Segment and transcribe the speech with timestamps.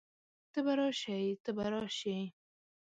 [0.51, 2.17] ته به راشئ، ته به راشې